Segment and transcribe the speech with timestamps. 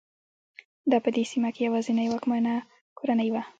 [0.91, 2.53] دا په دې سیمه کې یوازینۍ واکمنه
[2.97, 3.43] کورنۍ وه.